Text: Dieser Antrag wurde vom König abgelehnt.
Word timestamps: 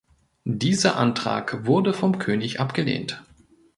Dieser 0.49 0.97
Antrag 0.97 1.67
wurde 1.67 1.93
vom 1.93 2.17
König 2.17 2.59
abgelehnt. 2.59 3.23